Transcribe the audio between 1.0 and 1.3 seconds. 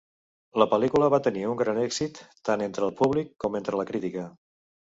va